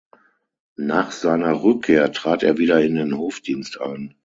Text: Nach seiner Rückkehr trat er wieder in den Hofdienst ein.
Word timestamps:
Nach 0.79 1.11
seiner 1.11 1.61
Rückkehr 1.61 2.11
trat 2.11 2.41
er 2.41 2.57
wieder 2.57 2.81
in 2.81 2.95
den 2.95 3.19
Hofdienst 3.19 3.79
ein. 3.79 4.15